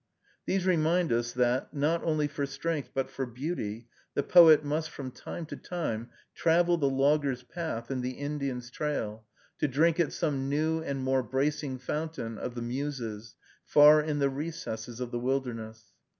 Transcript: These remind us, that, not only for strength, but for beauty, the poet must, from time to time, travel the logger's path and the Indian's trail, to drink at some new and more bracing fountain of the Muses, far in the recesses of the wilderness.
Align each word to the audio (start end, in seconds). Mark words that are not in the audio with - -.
These 0.47 0.65
remind 0.65 1.13
us, 1.13 1.31
that, 1.33 1.75
not 1.75 2.03
only 2.03 2.27
for 2.27 2.47
strength, 2.47 2.89
but 2.91 3.07
for 3.07 3.27
beauty, 3.27 3.87
the 4.15 4.23
poet 4.23 4.65
must, 4.65 4.89
from 4.89 5.11
time 5.11 5.45
to 5.45 5.55
time, 5.55 6.09
travel 6.33 6.75
the 6.77 6.89
logger's 6.89 7.43
path 7.43 7.91
and 7.91 8.01
the 8.01 8.13
Indian's 8.17 8.71
trail, 8.71 9.27
to 9.59 9.67
drink 9.67 9.99
at 9.99 10.11
some 10.11 10.49
new 10.49 10.81
and 10.81 11.03
more 11.03 11.21
bracing 11.21 11.77
fountain 11.77 12.39
of 12.39 12.55
the 12.55 12.63
Muses, 12.63 13.35
far 13.63 14.01
in 14.01 14.17
the 14.17 14.31
recesses 14.31 14.99
of 14.99 15.11
the 15.11 15.19
wilderness. 15.19 15.91